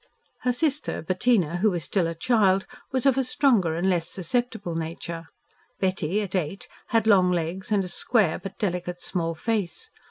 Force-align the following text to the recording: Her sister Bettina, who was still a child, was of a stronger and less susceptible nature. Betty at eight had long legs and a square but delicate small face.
Her 0.39 0.51
sister 0.51 1.03
Bettina, 1.03 1.57
who 1.57 1.69
was 1.69 1.83
still 1.83 2.07
a 2.07 2.15
child, 2.15 2.65
was 2.91 3.05
of 3.05 3.19
a 3.19 3.23
stronger 3.23 3.75
and 3.75 3.87
less 3.87 4.09
susceptible 4.09 4.73
nature. 4.73 5.27
Betty 5.79 6.21
at 6.23 6.33
eight 6.33 6.67
had 6.87 7.05
long 7.05 7.29
legs 7.31 7.71
and 7.71 7.83
a 7.83 7.87
square 7.87 8.39
but 8.39 8.57
delicate 8.57 8.99
small 8.99 9.35
face. 9.35 9.91